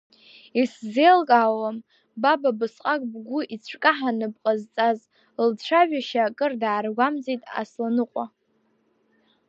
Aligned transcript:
Исзеилкаауам 0.61 1.77
баб 2.21 2.41
абысҟак 2.49 3.01
бгәы 3.11 3.39
ицәкаҳаны 3.53 4.27
бҟазҵаз, 4.33 4.99
лцәажәашьа 5.47 6.21
акыр 6.27 6.53
дааргәамҵит 6.61 7.41
Асланыҟәа. 7.59 8.25